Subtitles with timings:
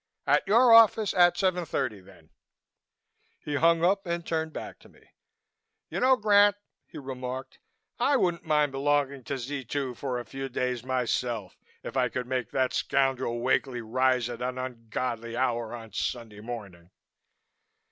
[0.25, 2.31] At your office at seven thirty, then."
[3.39, 5.03] He hung up and turned back to me.
[5.89, 6.55] "You know, Grant,"
[6.87, 7.59] he remarked,
[7.99, 12.25] "I wouldn't mind belonging to Z 2 for a few days myself if I could
[12.25, 16.89] make that scoundrel Wakely rise at an ungodly hour on Sunday morning."